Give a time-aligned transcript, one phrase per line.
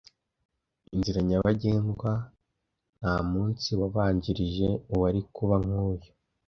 [0.93, 2.11] Inzira nyabagendwa.
[2.99, 6.09] Ntamunsi wabanjirije uwari kuba nkuyu.